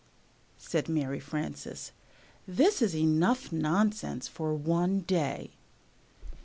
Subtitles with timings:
[0.57, 1.91] said Mary Frances.
[2.47, 5.51] "This is enough nonsense for one day.